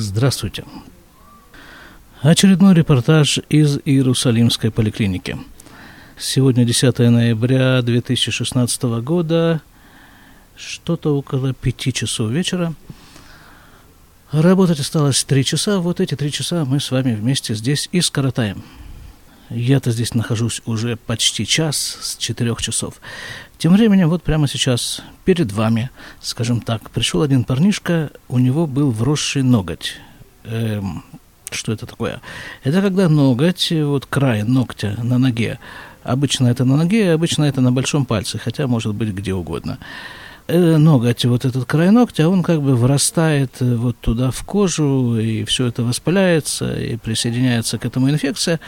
[0.00, 0.64] Здравствуйте.
[2.22, 5.36] Очередной репортаж из Иерусалимской поликлиники.
[6.16, 9.60] Сегодня 10 ноября 2016 года,
[10.56, 12.74] что-то около пяти часов вечера.
[14.30, 18.62] Работать осталось три часа, вот эти три часа мы с вами вместе здесь и скоротаем.
[19.50, 22.94] Я-то здесь нахожусь уже почти час с четырех часов.
[23.56, 25.90] Тем временем, вот прямо сейчас перед вами,
[26.20, 29.94] скажем так, пришел один парнишка, у него был вросший ноготь.
[30.44, 31.02] Эм,
[31.50, 32.20] что это такое?
[32.62, 35.58] Это когда ноготь, вот край ногтя на ноге,
[36.04, 39.78] обычно это на ноге, обычно это на большом пальце, хотя может быть где угодно.
[40.50, 45.18] Э, ноготь, вот этот край ногтя, он как бы вырастает э, вот туда в кожу,
[45.18, 48.58] и все это воспаляется, и присоединяется к этому инфекция.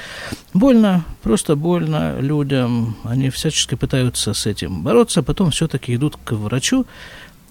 [0.52, 2.98] Больно, просто больно людям.
[3.02, 6.84] Они всячески пытаются с этим бороться, потом все-таки идут к врачу,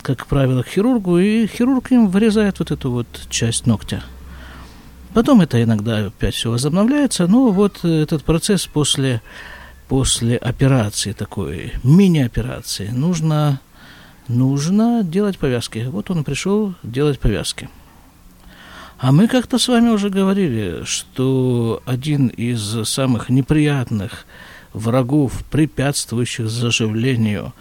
[0.04, 4.04] как правило, к хирургу, и хирург им вырезает вот эту вот часть ногтя.
[5.16, 9.24] Потом это иногда опять все возобновляется, но вот этот процесс после,
[9.88, 13.60] после операции такой, мини-операции, нужно
[14.30, 15.86] нужно делать повязки.
[15.90, 17.70] Вот он пришел делать повязки.
[18.98, 24.26] А мы как-то с вами уже говорили, что один из самых неприятных
[24.74, 27.54] врагов, препятствующих заживлению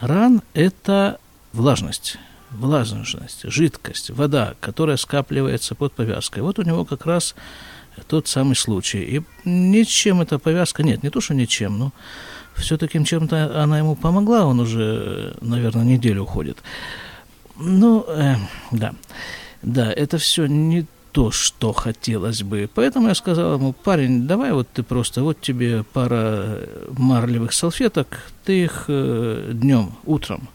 [0.00, 1.18] ран, это
[1.52, 2.18] влажность.
[2.50, 6.40] Влажность, жидкость, вода, которая скапливается под повязкой.
[6.40, 7.34] Вот у него как раз
[8.06, 9.00] тот самый случай.
[9.00, 11.92] И ничем эта повязка, нет, не то, что ничем, но
[12.56, 16.58] все-таки чем-то она ему помогла, он уже, наверное, неделю уходит.
[17.56, 18.36] Ну, э,
[18.70, 18.94] да,
[19.62, 22.68] да, это все не то, что хотелось бы.
[22.74, 26.60] Поэтому я сказал ему, парень, давай вот ты просто, вот тебе пара
[26.96, 30.48] марлевых салфеток, ты их э, днем, утром,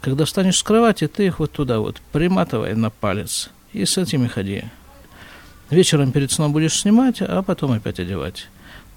[0.00, 4.26] когда встанешь с кровати, ты их вот туда вот приматывай на палец и с этими
[4.26, 4.64] ходи.
[5.68, 8.48] Вечером перед сном будешь снимать, а потом опять одевать.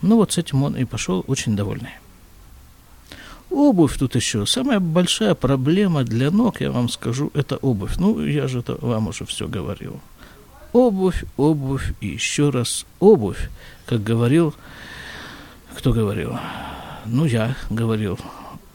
[0.02, 1.91] Ну вот с этим он и пошел очень довольный.
[3.53, 4.47] Обувь тут еще.
[4.47, 7.97] Самая большая проблема для ног, я вам скажу, это обувь.
[7.97, 10.02] Ну, я же это вам уже все говорил.
[10.72, 13.50] Обувь, обувь и еще раз обувь,
[13.86, 14.56] как говорил,
[15.78, 16.40] кто говорил?
[17.06, 18.18] Ну, я говорил.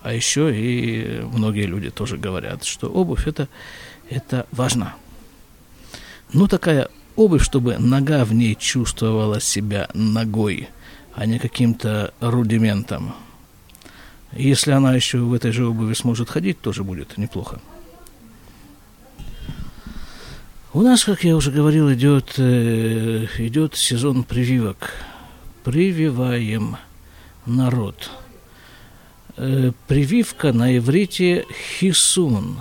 [0.03, 3.49] А еще и многие люди тоже говорят, что обувь это,
[4.09, 4.94] это важно.
[6.33, 10.69] Ну, такая обувь, чтобы нога в ней чувствовала себя ногой,
[11.17, 13.12] а не каким-то рудиментом.
[14.33, 17.61] Если она еще в этой же обуви сможет ходить, тоже будет неплохо.
[20.75, 24.93] У нас, как я уже говорил, идет, э, идет сезон прививок.
[25.65, 26.77] Прививаем
[27.47, 28.11] народ.
[29.38, 31.47] Э, прививка на иврите
[31.81, 32.59] хисун.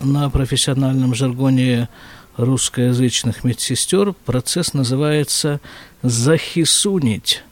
[0.00, 1.88] На профессиональном жаргоне
[2.36, 5.60] русскоязычных медсестер процесс называется
[6.02, 7.42] захисунить,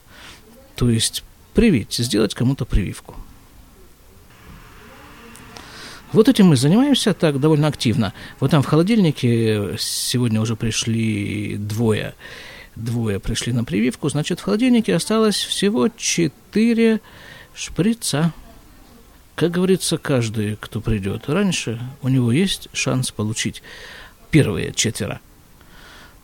[0.76, 3.14] то есть привить, сделать кому-то прививку.
[6.12, 8.14] Вот этим мы занимаемся так довольно активно.
[8.40, 12.14] Вот там в холодильнике сегодня уже пришли двое.
[12.76, 17.00] Двое пришли на прививку, значит, в холодильнике осталось всего четыре
[17.54, 18.32] шприца.
[19.34, 23.62] Как говорится, каждый, кто придет раньше, у него есть шанс получить
[24.30, 25.20] первые четверо.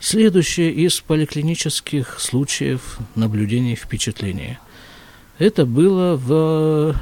[0.01, 4.59] Следующее из поликлинических случаев наблюдения впечатления.
[5.39, 6.97] Это было в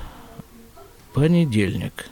[1.13, 2.07] понедельник–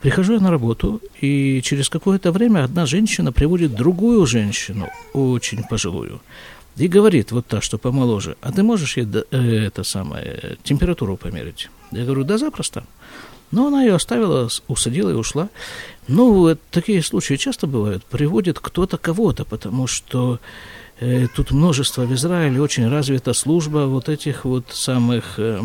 [0.00, 6.20] Прихожу я на работу, и через какое-то время одна женщина приводит другую женщину, очень пожилую,
[6.76, 11.68] и говорит, вот та, что помоложе, а ты можешь ей э, это самое, температуру померить?
[11.92, 12.84] Я говорю, да, запросто.
[13.50, 15.48] Но она ее оставила, усадила и ушла.
[16.08, 18.04] Ну, такие случаи часто бывают.
[18.04, 20.38] Приводит кто-то кого-то, потому что
[21.00, 25.38] э, тут множество в Израиле, очень развита служба вот этих вот самых...
[25.38, 25.60] Э,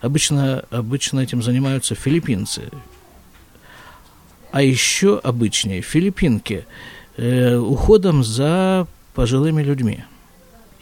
[0.00, 2.70] обычно, обычно этим занимаются филиппинцы
[4.52, 6.66] а еще обычнее филиппинки
[7.16, 10.04] э, уходом за пожилыми людьми.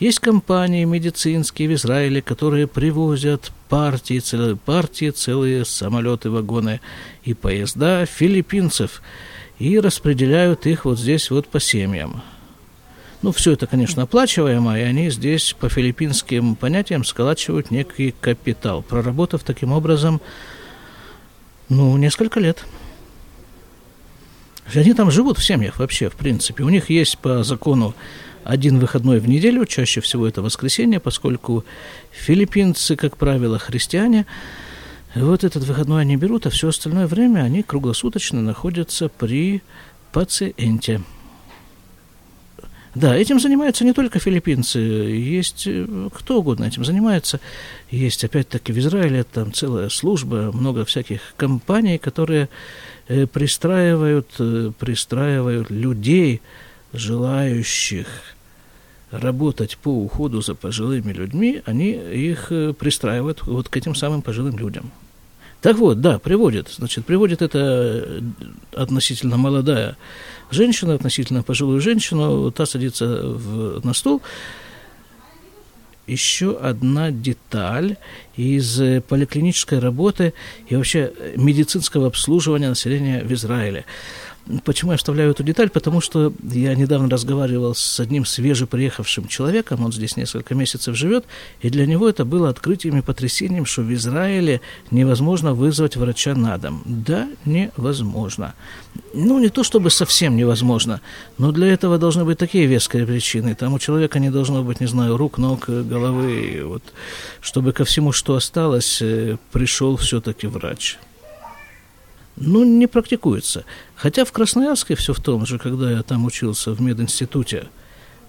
[0.01, 6.81] Есть компании медицинские в Израиле, которые привозят партии, целые партии, целые самолеты, вагоны
[7.23, 9.01] и поезда филиппинцев
[9.59, 12.23] и распределяют их вот здесь вот по семьям.
[13.23, 19.43] Ну, все это, конечно, оплачиваемо, и они здесь по филиппинским понятиям сколачивают некий капитал, проработав
[19.45, 20.21] таким образом,
[21.71, 22.67] ну, несколько лет.
[24.73, 26.65] Они там живут в семьях вообще, в принципе.
[26.65, 27.95] У них есть по закону
[28.45, 31.65] один выходной в неделю, чаще всего это воскресенье, поскольку
[32.13, 34.27] филиппинцы, как правило, христиане,
[35.15, 39.63] вот этот выходной они берут, а все остальное время они круглосуточно находятся при
[40.13, 41.03] пациенте.
[42.95, 47.41] Да, этим занимаются не только филиппинцы, есть э, кто угодно этим занимается.
[47.91, 52.49] Есть, опять-таки, в Израиле там целая служба, много всяких компаний, которые
[53.09, 56.41] э, пристраивают, э, пристраивают людей,
[56.93, 58.07] желающих
[59.11, 64.93] работать по уходу за пожилыми людьми, они их пристраивают вот к этим самым пожилым людям.
[65.65, 66.69] Так вот, да, приводит.
[66.69, 68.23] Значит, приводит это
[68.77, 69.97] относительно молодая
[70.51, 74.21] женщина, относительно пожилую женщину, та садится в, на стул.
[76.07, 77.97] Еще одна деталь
[78.37, 78.79] из
[79.09, 80.35] поликлинической работы
[80.69, 83.87] и вообще медицинского обслуживания населения в Израиле.
[84.65, 85.71] Почему я вставляю эту деталь?
[85.71, 91.25] Потому что я недавно разговаривал с одним свежеприехавшим человеком, он здесь несколько месяцев живет,
[91.63, 94.61] и для него это было открытием и потрясением, что в Израиле
[94.91, 96.83] невозможно вызвать врача на дом.
[96.85, 98.55] Да, невозможно.
[99.15, 101.01] Ну, не то чтобы совсем невозможно,
[101.39, 103.55] но для этого должны быть такие веские причины.
[103.55, 106.83] Там у человека не должно быть, не знаю, рук, ног, головы, вот,
[107.41, 110.99] чтобы ко всему, что осталось, э, пришел все-таки врач
[112.37, 113.65] ну, не практикуется.
[113.95, 117.69] Хотя в Красноярске все в том же, когда я там учился в мединституте,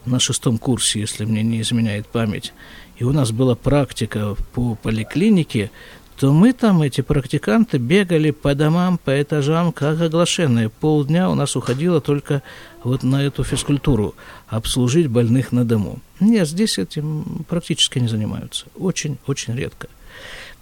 [0.05, 2.53] на шестом курсе, если мне не изменяет память,
[2.97, 5.71] и у нас была практика по поликлинике,
[6.17, 10.69] то мы там, эти практиканты, бегали по домам, по этажам, как оглашенные.
[10.69, 12.41] Полдня у нас уходило только
[12.83, 14.15] вот на эту физкультуру,
[14.47, 15.99] обслужить больных на дому.
[16.21, 18.67] Нет, здесь этим практически не занимаются.
[18.77, 19.89] Очень-очень редко.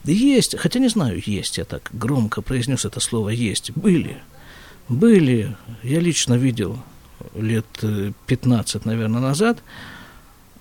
[0.06, 3.72] Есть, хотя не знаю, есть, я так громко произнес это слово «есть».
[3.72, 4.18] Были,
[4.90, 6.78] были, я лично видел
[7.36, 7.66] лет
[8.28, 9.64] 15, э, наверное, назад,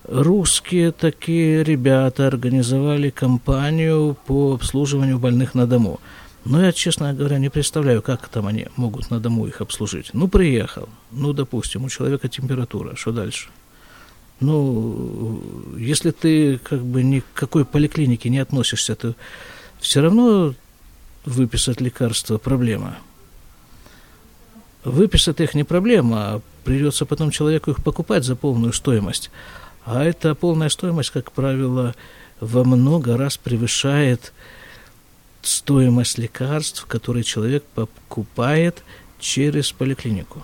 [0.07, 5.99] русские такие ребята организовали кампанию по обслуживанию больных на дому.
[6.45, 10.11] Но я, честно говоря, не представляю, как там они могут на дому их обслужить.
[10.13, 13.49] Ну, приехал, ну, допустим, у человека температура, что дальше–
[14.43, 15.41] ну,
[15.77, 19.15] если ты как бы ни к какой поликлинике не относишься, то
[19.79, 20.53] все равно
[21.25, 22.97] выписать лекарства проблема.
[24.83, 29.31] Выписать их не проблема, а придется потом человеку их покупать за полную стоимость.
[29.85, 31.95] А эта полная стоимость, как правило,
[32.39, 34.33] во много раз превышает
[35.41, 38.83] стоимость лекарств, которые человек покупает
[39.19, 40.43] через поликлинику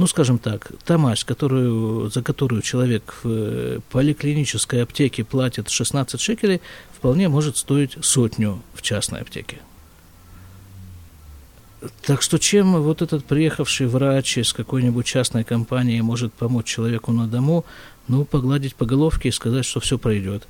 [0.00, 6.18] ну, скажем так, та мазь, которую, за которую человек в э, поликлинической аптеке платит 16
[6.18, 6.62] шекелей,
[6.96, 9.58] вполне может стоить сотню в частной аптеке.
[12.06, 17.26] Так что чем вот этот приехавший врач из какой-нибудь частной компании может помочь человеку на
[17.26, 17.66] дому,
[18.08, 20.46] ну, погладить по головке и сказать, что все пройдет.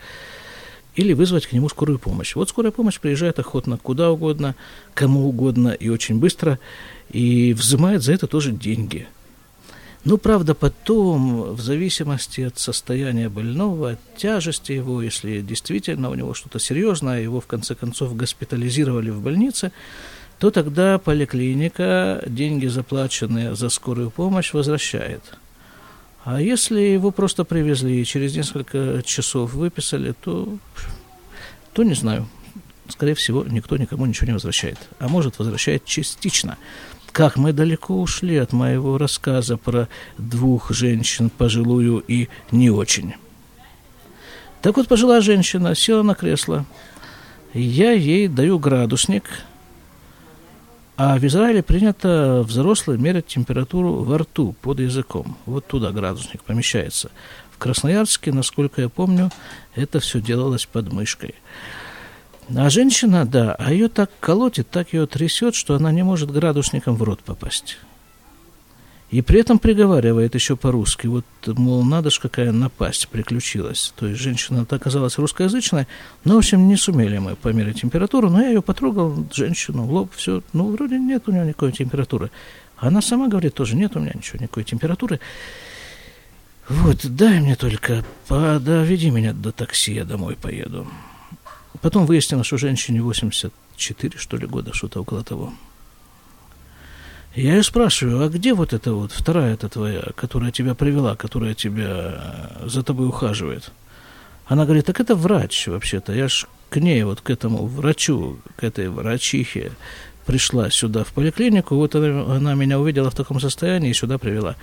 [0.95, 2.37] Или вызвать к нему скорую помощь.
[2.37, 4.55] Вот скорая помощь приезжает охотно куда угодно,
[4.95, 6.61] кому угодно и очень быстро,
[7.11, 9.09] и взимает за это тоже деньги–
[10.05, 16.33] ну, правда, потом, в зависимости от состояния больного, от тяжести его, если действительно у него
[16.33, 19.73] что-то серьезное, его в конце концов госпитализировали в больнице,
[20.39, 25.23] то тогда поликлиника деньги, заплаченные за скорую помощь, возвращает.
[26.25, 30.57] А если его просто привезли и через несколько часов выписали, то,
[31.75, 32.27] то не знаю.
[32.89, 34.79] Скорее всего, никто никому ничего не возвращает.
[34.99, 36.57] А может, возвращает частично.
[37.13, 43.15] Как мы далеко ушли от моего рассказа про двух женщин, пожилую и не очень.
[44.63, 46.65] Так вот, пожилая женщина села на кресло.
[47.53, 49.25] Я ей даю градусник,
[50.97, 55.37] а в Израиле принято взрослый мерять температуру во рту, под языком.
[55.47, 57.11] Вот туда градусник помещается.
[57.51, 59.31] В Красноярске, насколько я помню,
[59.75, 61.35] это все делалось под мышкой.
[62.57, 66.97] А женщина, да, а ее так колотит, так ее трясет, что она не может градусником
[66.97, 67.79] в рот попасть.
[69.11, 71.09] И при этом приговаривает еще по-русски.
[71.09, 73.93] Вот, мол, надо ж какая напасть приключилась.
[73.97, 75.89] То есть женщина оказалась русскоязычной.
[76.25, 78.31] Но, в общем, не сумели мы померить температуру.
[78.31, 80.45] Но я ее потрогал, женщину, в лоб, все.
[80.53, 82.31] Ну, вроде нет у нее никакой температуры.
[82.77, 85.19] Она сама говорит тоже, нет у меня ничего, никакой температуры.
[86.69, 90.87] Вот, дай мне только, доведи меня до такси, я домой поеду.
[91.81, 95.53] Потом выяснилось, что женщине 84, что ли, года, что-то около того.
[97.35, 101.55] Я ее спрашиваю, а где вот эта вот вторая эта твоя, которая тебя привела, которая
[101.55, 103.71] тебя за тобой ухаживает?
[104.47, 106.13] Она говорит, так это врач вообще-то.
[106.13, 109.71] Я ж к ней, вот к этому врачу, к этой врачихе
[110.27, 111.77] пришла сюда в поликлинику.
[111.77, 114.57] Вот она, она меня увидела в таком состоянии и сюда привела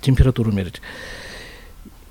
[0.00, 0.80] температуру мерить.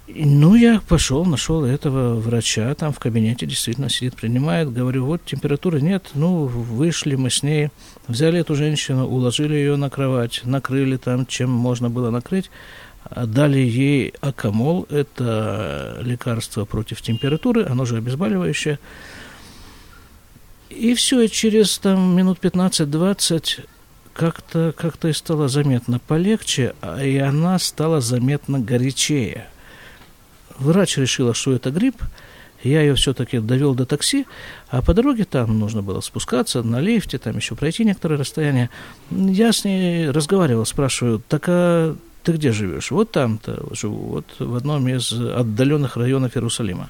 [0.08, 4.72] Ну, я пошел, нашел этого врача, там в кабинете действительно сидит, принимает.
[4.72, 6.10] Говорю, вот температуры нет.
[6.14, 7.70] Ну, вышли мы с ней,
[8.10, 12.52] взяли эту женщину, уложили ее на кровать, накрыли там, чем можно было накрыть.
[13.16, 18.80] Дали ей акамол, это лекарство против температуры, оно же обезболивающее.
[20.70, 23.62] И все, и через там, минут 15-20
[24.14, 29.48] как-то как и стало заметно полегче, а и она стала заметно горячее.
[30.60, 32.02] Врач решила, что это грипп,
[32.64, 34.26] я ее все-таки довел до такси,
[34.70, 38.70] а по дороге там нужно было спускаться на лифте, там еще пройти некоторое расстояние.
[39.12, 42.90] Я с ней разговаривал, спрашиваю, так а ты где живешь?
[42.92, 46.90] Вот там-то живу, вот в одном из отдаленных районов Иерусалима.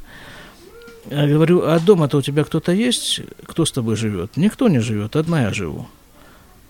[1.09, 3.21] Я говорю, а дома-то у тебя кто-то есть?
[3.45, 4.37] Кто с тобой живет?
[4.37, 5.87] Никто не живет, одна я живу.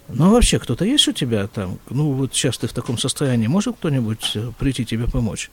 [0.08, 1.78] Ну, вообще, кто-то есть у тебя там?
[1.90, 5.50] Ну, вот сейчас ты в таком состоянии, может кто-нибудь э, прийти тебе помочь?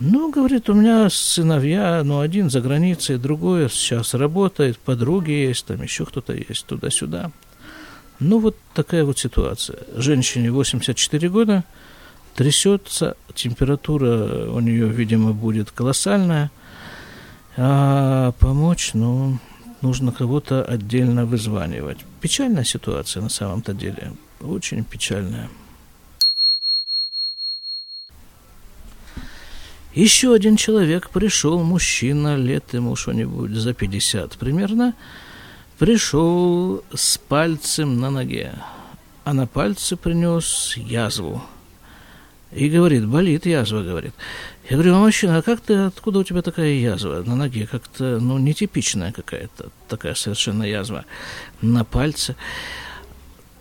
[0.00, 5.82] Ну, говорит, у меня сыновья, ну, один за границей, другой сейчас работает, подруги есть, там
[5.82, 7.30] еще кто-то есть, туда-сюда.
[8.18, 9.78] Ну, вот такая вот ситуация.
[9.94, 11.64] Женщине 84 года,
[12.34, 16.50] трясется, температура у нее, видимо, будет колоссальная,
[17.58, 19.38] а помочь, ну,
[19.82, 21.98] нужно кого-то отдельно вызванивать.
[22.22, 25.50] Печальная ситуация на самом-то деле, очень печальная.
[29.94, 34.94] Еще один человек пришел, мужчина, лет ему что-нибудь за 50 примерно,
[35.78, 38.54] пришел с пальцем на ноге,
[39.24, 41.42] а на пальце принес язву.
[42.52, 44.12] И говорит, болит язва, говорит.
[44.68, 47.66] Я говорю, а мужчина, а как ты, откуда у тебя такая язва на ноге?
[47.66, 51.04] Как-то, ну, нетипичная какая-то такая совершенно язва
[51.62, 52.36] на пальце.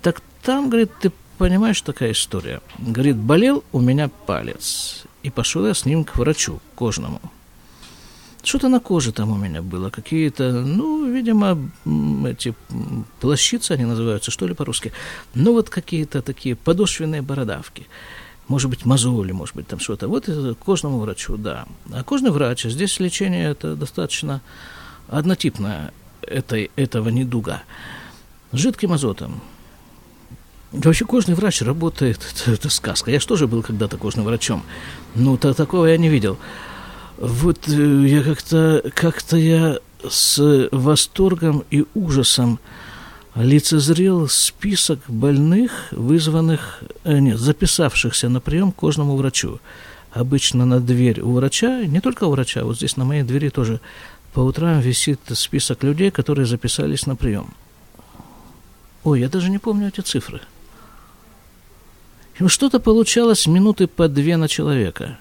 [0.02, 2.62] Так там, говорит, ты понимаешь, такая история.
[2.80, 5.06] Говорит, болел у меня палец.
[5.24, 7.22] И пошел я с ним к врачу кожному.
[8.42, 11.58] Что-то на коже там у меня было, какие-то, ну, видимо,
[12.26, 12.56] эти
[13.20, 14.94] плащицы они называются, что ли, по-русски.
[15.36, 17.86] Ну, вот какие-то такие подошвенные бородавки.
[18.48, 20.08] Может быть, мозоли, может быть, там что-то.
[20.08, 21.68] Вот к кожному врачу, да.
[21.92, 24.42] А кожный врач, здесь лечение это достаточно
[25.10, 27.62] однотипное этой, этого недуга.
[28.54, 29.42] Жидким азотом,
[30.72, 33.12] Вообще кожный врач работает, это, это сказка.
[33.12, 34.64] Я же тоже был когда-то кожным врачом.
[35.16, 36.38] Ну, то, такого я не видел.
[37.18, 42.60] Вот э, я как-то, как-то я с восторгом и ужасом
[43.36, 49.60] лицезрел список больных, вызванных, э, нет, записавшихся на прием к кожному врачу.
[50.12, 53.80] Обычно на дверь у врача, не только у врача, вот здесь на моей двери тоже
[54.34, 57.54] по утрам висит список людей, которые записались на прием.
[59.04, 60.42] Ой, я даже не помню эти цифры.
[62.48, 65.18] Что-то получалось минуты по две на человека.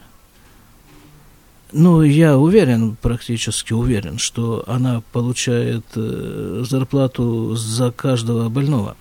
[1.72, 8.96] Ну, я уверен, практически уверен, что она получает э, зарплату за каждого больного.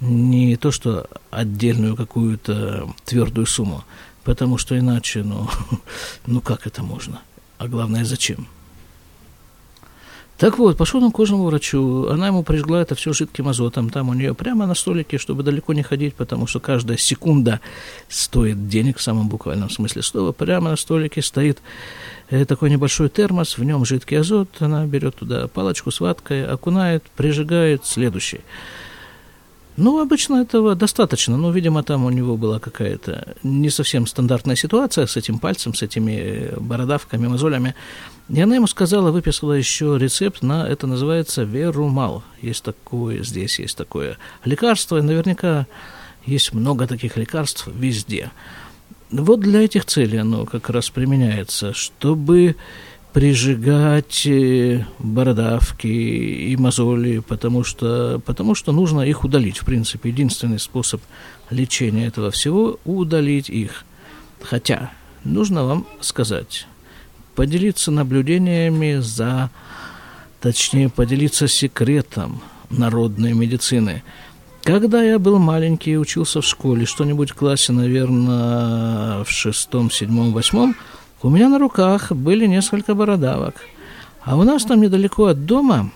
[0.00, 3.84] Не то, что отдельную какую-то твердую сумму,
[4.24, 5.48] потому что иначе, ну,
[6.26, 7.22] ну как это можно?
[7.56, 8.46] А главное, зачем?
[10.38, 14.10] Так вот, пошел он к кожному врачу, она ему прижгла это все жидким азотом, там
[14.10, 17.60] у нее прямо на столике, чтобы далеко не ходить, потому что каждая секунда
[18.08, 21.62] стоит денег в самом буквальном смысле слова, прямо на столике стоит
[22.28, 27.02] э, такой небольшой термос, в нем жидкий азот, она берет туда палочку с ваткой, окунает,
[27.16, 28.40] прижигает, следующий.
[29.76, 35.06] Ну, обычно этого достаточно, но, видимо, там у него была какая-то не совсем стандартная ситуация
[35.06, 37.74] с этим пальцем, с этими бородавками, мозолями.
[38.30, 42.22] И она ему сказала, выписала еще рецепт на, это называется верумал.
[42.40, 45.66] Есть такое, здесь есть такое лекарство, и наверняка
[46.24, 48.30] есть много таких лекарств везде.
[49.10, 52.56] Вот для этих целей оно как раз применяется, чтобы
[53.16, 59.56] прижигать э, бородавки и мозоли, потому что, потому что нужно их удалить.
[59.56, 61.00] В принципе, единственный способ
[61.48, 63.86] лечения этого всего– удалить их.
[64.42, 64.90] Хотя,
[65.24, 66.66] нужно вам сказать,
[67.34, 69.48] поделиться наблюдениями за,
[70.42, 74.02] точнее, поделиться секретом народной медицины.
[74.62, 80.34] Когда я был маленький и учился в школе, что-нибудь в классе, наверное, в шестом, седьмом,
[80.34, 80.76] восьмом–
[81.22, 83.56] у меня на руках были несколько бородавок.
[84.22, 85.90] А у нас там недалеко от дома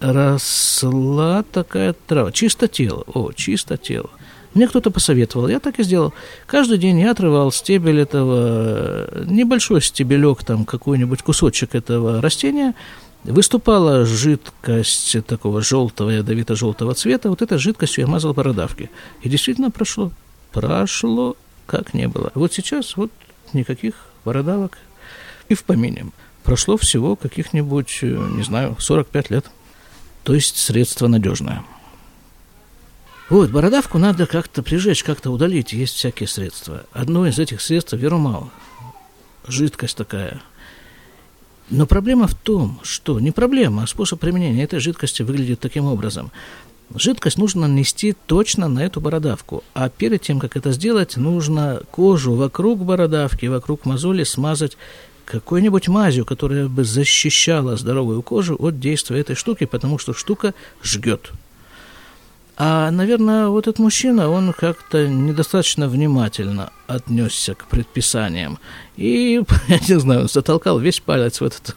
[0.00, 2.30] росла такая трава.
[2.30, 3.04] Чистотело.
[3.14, 4.10] О, чистотело.
[4.54, 6.14] Мне кто-то посоветовал, я так и сделал.
[6.46, 12.74] Каждый день я отрывал стебель этого, небольшой стебелек, там какой-нибудь кусочек этого растения,
[13.24, 18.90] выступала жидкость такого желтого, ядовито-желтого цвета, вот этой жидкостью я мазал бородавки.
[19.22, 20.12] И действительно прошло,
[20.50, 21.36] прошло
[21.66, 22.32] как не было.
[22.34, 23.10] Вот сейчас вот
[23.54, 24.78] никаких бородавок
[25.48, 26.06] и в помине.
[26.44, 29.50] Прошло всего каких-нибудь, э, не знаю, 45 лет.
[30.24, 31.64] То есть средство надежное.
[33.28, 35.72] Вот, бородавку надо как-то прижечь, как-то удалить.
[35.72, 36.86] Есть всякие средства.
[36.92, 38.50] Одно из этих средств– верумал.
[39.46, 40.40] Жидкость такая.
[41.70, 46.30] Но проблема в том, что не проблема, а способ применения этой жидкости выглядит таким образом.
[46.94, 52.32] Жидкость нужно нанести точно на эту бородавку, а перед тем, как это сделать, нужно кожу
[52.34, 54.78] вокруг бородавки, вокруг мозоли смазать
[55.26, 61.32] какой-нибудь мазью, которая бы защищала здоровую кожу от действия этой штуки, потому что штука жгет.
[62.60, 68.58] А, наверное, вот этот мужчина, он как-то недостаточно внимательно отнесся к предписаниям.
[68.96, 71.76] И, я не знаю, он затолкал весь палец в, этот,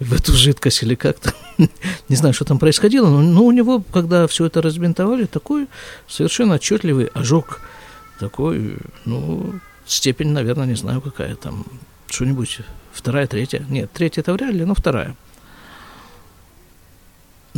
[0.00, 1.32] в эту жидкость или как-то.
[2.08, 5.68] Не знаю, что там происходило, но, но у него, когда все это разбинтовали, такой
[6.08, 7.60] совершенно отчетливый ожог.
[8.18, 11.64] Такой, ну, степень, наверное, не знаю, какая там,
[12.08, 12.58] что-нибудь,
[12.92, 13.64] вторая, третья.
[13.68, 15.14] Нет, третья это вряд ли, но вторая.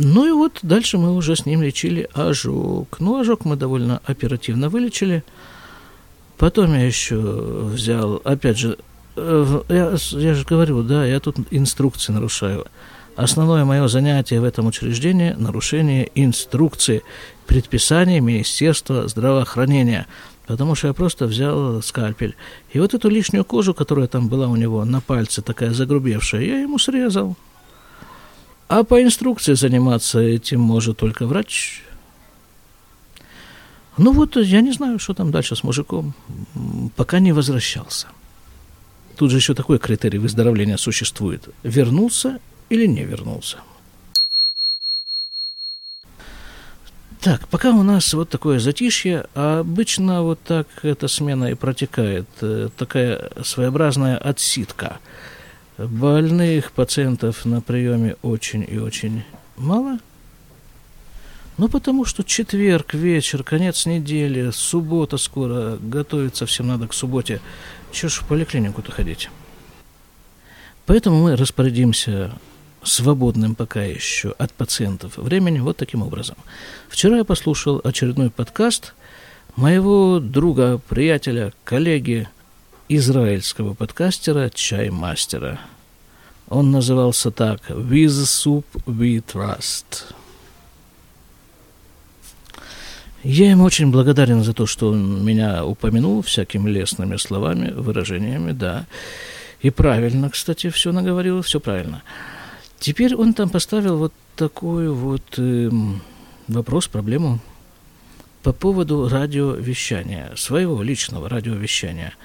[0.03, 2.99] Ну и вот дальше мы уже с ним лечили ожог.
[2.99, 5.23] Ну, ожог мы довольно оперативно вылечили.
[6.39, 8.79] Потом я еще взял, опять же,
[9.15, 12.65] э, я, я же говорю, да, я тут инструкции нарушаю.
[13.15, 17.03] Основное мое занятие в этом учреждении– нарушение инструкции,
[17.45, 20.07] предписания Министерства здравоохранения.
[20.47, 22.35] Потому что я просто взял скальпель.
[22.73, 26.59] И вот эту лишнюю кожу, которая там была у него на пальце, такая загрубевшая, я
[26.61, 27.37] ему срезал.
[28.71, 31.81] А по инструкции заниматься этим может только врач.
[33.97, 36.13] Ну вот, я не знаю, что там дальше с мужиком.
[36.95, 38.07] Пока не возвращался.
[39.17, 41.49] Тут же еще такой критерий выздоровления существует.
[41.63, 43.57] Вернулся или не вернулся.
[47.19, 52.27] Так, пока у нас вот такое затишье, а обычно вот так эта смена и протекает,
[52.39, 54.99] э, такая своеобразная отсидка–
[55.87, 59.23] Больных пациентов на приеме очень и очень
[59.57, 59.99] мало.
[61.57, 67.41] Ну, потому что четверг, вечер, конец недели, суббота скоро, готовиться всем надо к субботе.
[67.91, 69.29] Чего ж в поликлинику-то ходить?
[70.85, 72.33] Поэтому мы распорядимся
[72.83, 76.35] свободным пока еще от пациентов временем вот таким образом.
[76.89, 78.93] Вчера я послушал очередной подкаст
[79.55, 82.27] моего друга, приятеля, коллеги–
[82.93, 85.61] израильского подкастера «Чаймастера».
[86.51, 90.03] Он назывался так «With Soup We Trust».
[93.23, 98.85] Я ему очень благодарен за то, что он меня упомянул всякими лестными словами, выражениями, да.
[99.61, 102.03] И правильно, кстати, все наговорил, все правильно.
[102.79, 105.69] Теперь он там поставил вот такой вот э,
[106.49, 107.39] вопрос, проблему
[108.43, 112.13] по поводу радиовещания, своего личного радиовещания–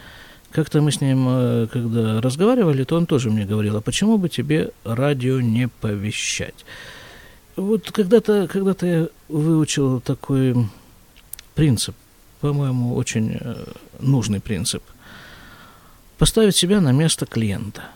[0.57, 4.31] как-то мы с ним, э, когда разговаривали, то он тоже мне говорил, а почему бы
[4.31, 6.65] тебе радио не повещать?
[7.57, 10.55] Вот когда-то когда я выучил такой
[11.55, 11.95] принцип,
[12.41, 13.67] по-моему, очень э,
[14.01, 14.83] нужный принцип.
[16.17, 17.91] Поставить себя на место клиента.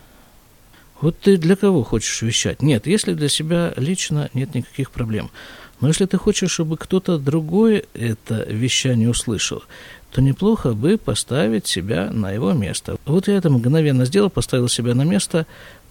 [1.01, 2.61] Вот ты для кого хочешь вещать?
[2.61, 5.31] Нет, если для себя лично нет никаких проблем.
[5.81, 9.63] Но если ты хочешь, чтобы кто-то другой это вещание услышал,
[10.13, 12.97] то неплохо бы поставить себя на его место.
[13.07, 15.47] Вот я это мгновенно сделал, поставил себя на место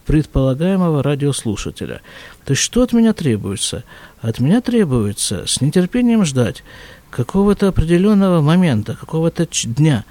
[0.05, 2.01] предполагаемого радиослушателя.
[2.45, 3.83] То есть что от меня требуется?
[4.21, 6.63] От меня требуется с нетерпением ждать
[7.09, 10.05] какого-то определенного момента, какого-то дня,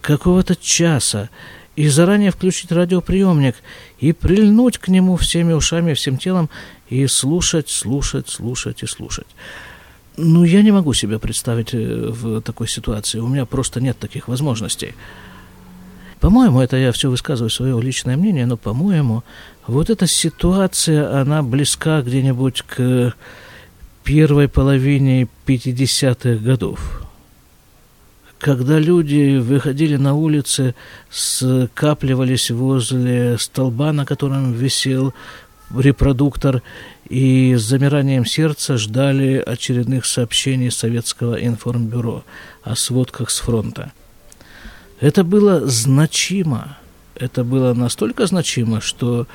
[0.00, 1.30] какого-то часа,
[1.76, 3.56] и заранее включить радиоприемник
[3.98, 6.48] и прильнуть к нему всеми ушами, всем телом
[6.88, 9.26] и слушать, слушать, слушать и слушать.
[10.16, 13.18] Ну, я не могу себя представить э, в такой ситуации.
[13.18, 14.94] У меня просто нет таких возможностей.
[16.20, 19.24] По-моему, это я все высказываю свое личное мнение, но, по-моему,
[19.66, 23.14] вот эта ситуация, она близка где-нибудь к
[24.04, 27.03] первой половине 50-х годов.
[28.44, 30.74] Когда люди выходили на улицы,
[31.08, 35.14] скапливались возле столба, на котором висел
[35.74, 36.60] репродуктор,
[37.08, 42.22] и с замиранием сердца ждали очередных сообщений Советского информбюро
[42.62, 43.92] о сводках с фронта.
[45.00, 46.76] Это было значимо.
[47.14, 49.26] Это было настолько значимо, что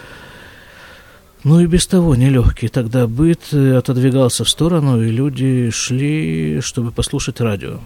[1.43, 7.41] ну и без того нелегкий тогда быт отодвигался в сторону, и люди шли, чтобы послушать
[7.41, 7.79] радио.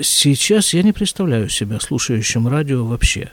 [0.00, 3.30] Сейчас я не представляю себя слушающим радио вообще,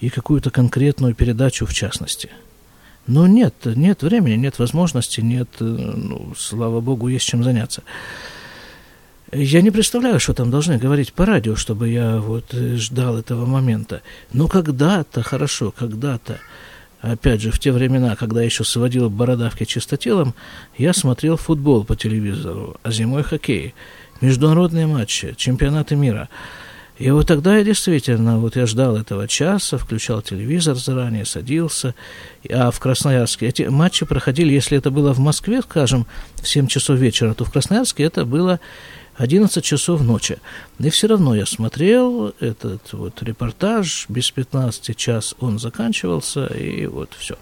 [0.00, 2.30] и какую-то конкретную передачу в частности–
[3.10, 7.82] но нет, нет времени, нет возможности, нет, э, ну, слава богу, есть чем заняться.
[9.32, 13.46] Я не представляю, что там должны говорить по радио, чтобы я вот э, ждал этого
[13.46, 14.02] момента.
[14.32, 16.38] Но когда-то, хорошо, когда-то,
[17.00, 20.34] опять же, в те времена, когда еще сводил бородавки чистотелом,
[20.76, 23.74] я смотрел футбол по телевизору, а зимой хоккей.
[24.20, 26.28] Международные матчи, чемпионаты мира.
[26.98, 31.94] И вот тогда я действительно, вот я ждал этого часа, включал телевизор заранее, садился.
[32.50, 36.98] А в Красноярске эти матчи проходили, если это было в Москве, скажем, в 7 часов
[36.98, 38.60] вечера, то в Красноярске это было
[39.16, 40.38] 11 часов ночи.
[40.78, 47.14] И все равно я смотрел этот вот репортаж, без 15 час он заканчивался, и вот
[47.18, 47.36] все.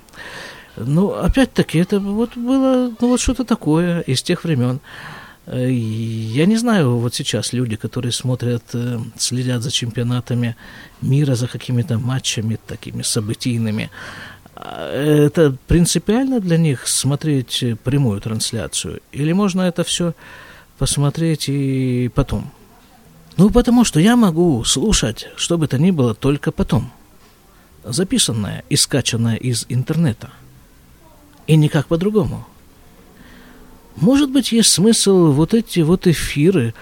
[0.76, 4.80] Ну, опять-таки, это вот было ну, вот что-то такое из тех времен.
[5.50, 10.56] Э, я не знаю, вот сейчас люди, которые смотрят, э, следят за чемпионатами
[11.00, 13.90] мира, за какими-то матчами такими событийными,
[14.54, 19.00] а, это принципиально для них смотреть прямую трансляцию?
[19.12, 20.12] Или можно это все
[20.78, 22.50] посмотреть и потом?
[23.38, 26.90] Ну, потому что я могу слушать, что бы то ни было, только потом.
[27.84, 30.30] Записанное и скачанное из интернета.
[31.46, 32.44] И никак по-другому.
[34.00, 36.74] Может быть, есть смысл вот эти вот эфиры,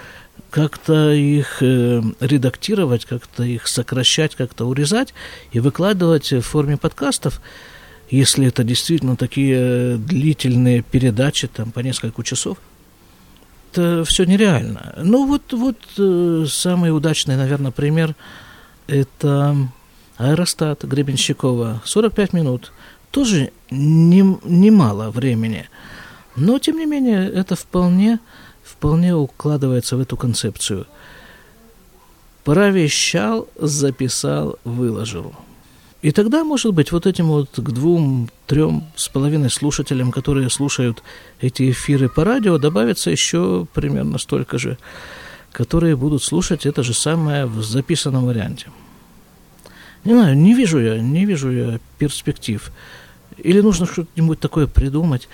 [0.51, 5.15] как-то их э, редактировать, как-то их сокращать, как-то урезать
[5.53, 7.41] и выкладывать в форме подкастов,
[8.11, 12.59] если это действительно такие длительные передачи, там, по несколько часов.
[13.73, 14.95] Это все нереально.
[15.03, 18.15] Ну, вот, вот э, самый удачный, наверное, пример–
[18.87, 19.57] это
[20.19, 21.83] аэростат Гребенщикова.
[21.85, 22.73] 45 минут.
[23.11, 25.69] Тоже немало не, не времени–
[26.37, 28.21] но, тем не менее, это вполне,
[28.63, 30.87] вполне укладывается в эту концепцию.
[32.45, 35.35] Провещал, записал, выложил.
[36.03, 41.03] И тогда, может быть, вот этим вот к двум, трем с половиной слушателям, которые слушают
[41.41, 44.79] эти эфиры по радио, добавится еще примерно столько же,
[45.51, 48.67] которые будут слушать это же самое в записанном варианте.
[50.05, 52.71] Не знаю, не вижу я, не вижу я перспектив.
[53.39, 55.29] Или нужно что-нибудь такое придумать.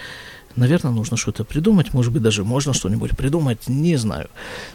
[0.56, 4.28] Наверное, нужно что-то придумать, может быть, даже можно что-нибудь придумать, не знаю,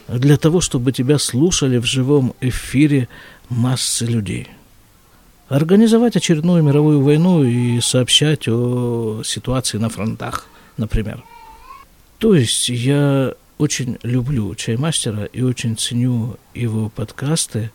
[0.08, 3.08] для того, чтобы тебя слушали в живом эфире
[3.50, 4.48] массы людей.
[5.50, 11.24] Организовать очередную мировую войну и сообщать о ситуации на фронтах, например.
[12.18, 17.72] То есть я очень люблю Чаймастера и очень ценю его подкасты.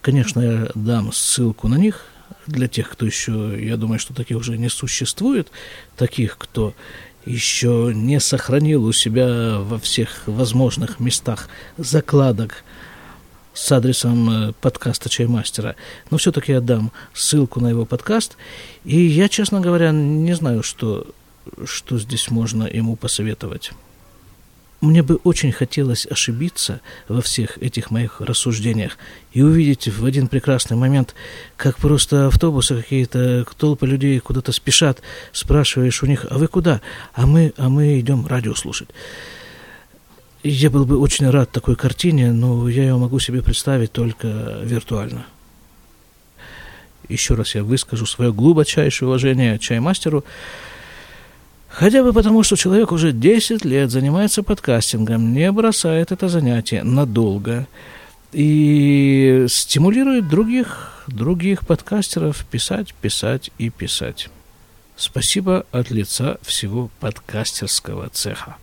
[0.00, 2.06] Конечно, я дам ссылку на них
[2.46, 5.50] для тех, кто еще, я думаю, что таких уже не существует,
[5.96, 6.74] таких, кто
[7.24, 12.64] еще не сохранил у себя во всех возможных местах закладок
[13.54, 15.76] с адресом э, подкаста Чаймастера.
[16.10, 18.36] Но все-таки я дам ссылку на его подкаст.
[18.84, 21.06] И я, честно говоря, не знаю, что,
[21.64, 23.72] что здесь можно ему посоветовать.
[24.82, 28.98] Мне бы очень хотелось ошибиться во всех этих моих рассуждениях
[29.32, 31.14] и увидеть в один прекрасный момент,
[31.56, 36.80] как просто автобусы какие-то, толпы людей куда-то спешат, спрашиваешь у них, а вы куда?
[37.14, 38.88] А мы, а мы идем радио слушать.
[40.42, 45.26] Я был бы очень рад такой картине, но я ее могу себе представить только виртуально.
[47.08, 50.24] Еще раз я выскажу свое глубочайшее уважение чаймастеру,
[51.72, 57.66] Хотя бы потому, что человек уже 10 лет занимается подкастингом, не бросает это занятие надолго
[58.30, 64.28] и стимулирует других, других подкастеров писать, писать и писать.
[64.96, 68.56] Спасибо от лица всего подкастерского цеха.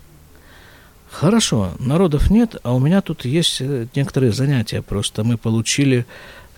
[1.10, 4.84] Хорошо, народов нет, а у меня тут есть э, некоторые занятия.
[4.84, 6.06] Просто мы получили,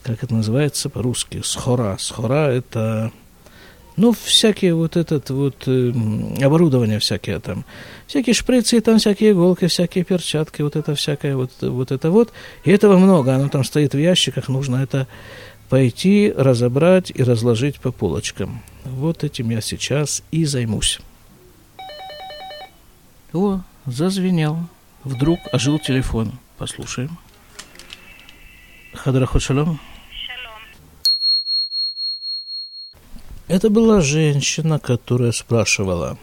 [0.03, 1.95] как это называется по-русски, схора.
[1.97, 3.13] Схора– это
[3.97, 5.91] ну, всякие вот этот вот э,
[6.41, 7.65] оборудование всякие там,
[8.07, 12.31] всякие шприцы, там всякие иголки, всякие перчатки, вот это всякое вот, вот это вот.
[12.63, 15.07] И этого много, оно там стоит в ящиках, нужно это
[15.69, 18.61] пойти, разобрать и разложить по полочкам.
[18.83, 20.99] Вот этим я сейчас и займусь.
[23.33, 24.59] О, зазвенел.
[25.03, 26.33] Вдруг ожил телефон.
[26.57, 27.17] Послушаем.
[28.93, 29.79] Хадрахот шалом.
[33.51, 36.17] Это была женщина, которая спрашивала,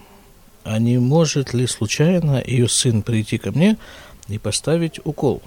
[0.65, 3.77] а не может ли случайно ее сын прийти ко мне
[4.29, 5.43] и поставить укол?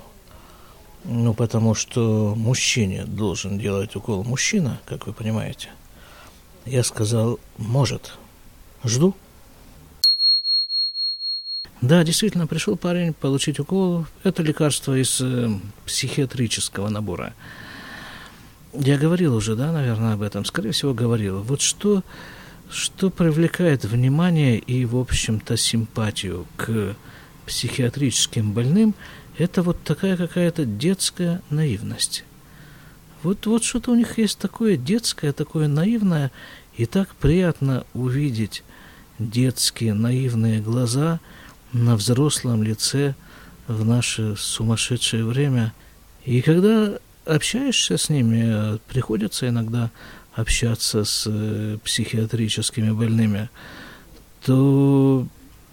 [1.06, 5.70] Ну, потому что мужчине должен делать укол мужчина, как вы понимаете.
[6.67, 8.13] Я сказал, может.
[8.84, 9.15] Жду.
[11.82, 14.06] Да, действительно, пришел парень получить укол.
[14.24, 15.50] Это лекарство из э,
[15.88, 17.34] психиатрического набора.
[18.73, 20.45] Я говорил уже, да, наверное, об этом.
[20.45, 21.41] Скорее всего, говорил.
[21.41, 22.03] Вот что,
[22.69, 26.95] что привлекает внимание и, в общем-то, симпатию к
[27.45, 28.95] психиатрическим больным,
[29.38, 32.23] это вот такая какая-то детская наивность.
[33.23, 36.31] Вот, вот что-то у них есть такое детское, такое наивное,
[36.77, 38.63] и так приятно увидеть
[39.19, 41.19] детские наивные глаза
[41.73, 43.15] на взрослом лице
[43.67, 45.73] в наше сумасшедшее время.
[46.25, 46.97] И когда
[47.36, 49.91] общаешься с ними, приходится иногда
[50.34, 53.50] общаться с э, психиатрическими больными,
[54.46, 55.28] то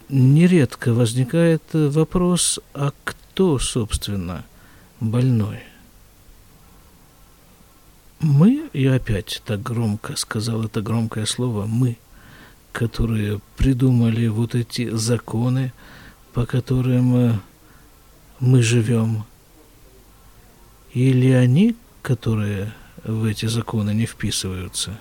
[0.09, 4.45] нередко возникает вопрос, а кто, собственно,
[4.99, 5.59] больной?
[8.19, 11.97] Мы, я опять так громко сказал это громкое слово «мы»,
[12.73, 15.73] которые придумали вот эти законы,
[16.33, 17.39] по которым э,
[18.39, 19.23] мы живем,
[20.93, 22.73] или они, которые
[23.03, 24.97] в эти законы не вписываются.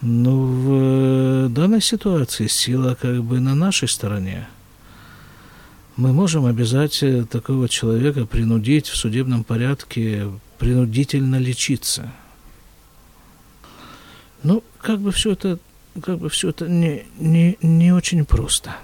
[0.00, 4.46] Но ну, в э, данной ситуации сила как бы на нашей стороне.
[5.96, 12.12] Мы можем обязать э, такого человека принудить в судебном порядке принудительно лечиться.
[14.42, 15.58] Ну, как бы все это,
[16.02, 18.76] как бы все это не, не, не очень просто.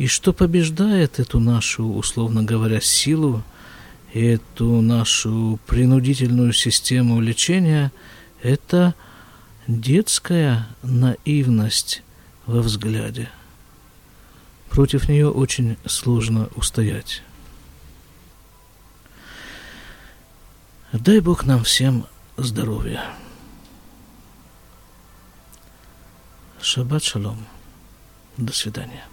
[0.00, 3.42] И что побеждает эту нашу, условно говоря, силу,
[4.14, 7.92] эту нашу принудительную систему лечения,
[8.42, 8.94] это
[9.68, 12.02] детская наивность
[12.46, 13.28] во взгляде.
[14.70, 17.22] Против нее очень сложно устоять.
[20.94, 22.06] Дай Бог нам всем
[22.38, 23.04] здоровья.
[26.62, 27.44] Шаббат шалом.
[28.38, 29.09] До свидания.